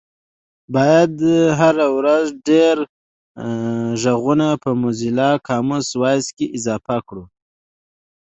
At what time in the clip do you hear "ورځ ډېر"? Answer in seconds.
1.97-2.75